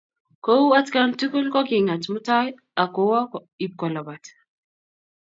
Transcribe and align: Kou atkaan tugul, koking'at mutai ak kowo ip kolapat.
Kou 0.45 0.65
atkaan 0.79 1.11
tugul, 1.19 1.47
koking'at 1.55 2.03
mutai 2.11 2.47
ak 2.81 2.89
kowo 2.95 3.19
ip 3.65 3.71
kolapat. 3.79 4.23